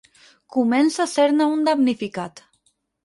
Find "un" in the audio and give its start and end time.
1.59-1.61